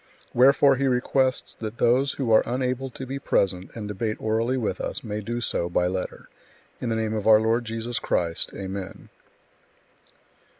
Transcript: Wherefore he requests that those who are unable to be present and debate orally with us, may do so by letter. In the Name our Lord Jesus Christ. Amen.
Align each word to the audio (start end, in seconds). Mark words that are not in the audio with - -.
Wherefore 0.33 0.77
he 0.77 0.87
requests 0.87 1.53
that 1.59 1.77
those 1.77 2.13
who 2.13 2.31
are 2.31 2.41
unable 2.47 2.89
to 2.89 3.05
be 3.05 3.19
present 3.19 3.69
and 3.75 3.87
debate 3.87 4.17
orally 4.19 4.57
with 4.57 4.81
us, 4.81 5.03
may 5.03 5.21
do 5.21 5.41
so 5.41 5.69
by 5.69 5.85
letter. 5.85 6.27
In 6.81 6.89
the 6.89 6.95
Name 6.95 7.13
our 7.13 7.39
Lord 7.39 7.65
Jesus 7.65 7.99
Christ. 7.99 8.51
Amen. 8.55 9.09